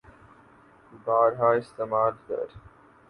بارہا 1.05 1.49
استعمال 1.53 2.13
کر 2.27 2.47